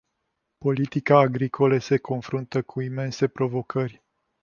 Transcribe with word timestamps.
Politica 0.57 1.19
agricolă 1.19 1.77
se 1.77 1.97
confruntă 1.97 2.61
cu 2.61 2.81
imense 2.81 3.27
provocări. 3.27 4.03